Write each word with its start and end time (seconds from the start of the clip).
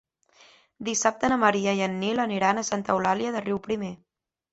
Dissabte 0.85 1.29
na 1.33 1.37
Maria 1.43 1.73
i 1.79 1.83
en 1.87 1.97
Nil 2.03 2.21
aniran 2.23 2.61
a 2.61 2.65
Santa 2.71 2.95
Eulàlia 2.95 3.35
de 3.37 3.45
Riuprimer. 3.45 3.93